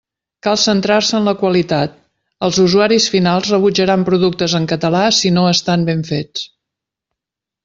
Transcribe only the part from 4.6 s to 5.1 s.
en català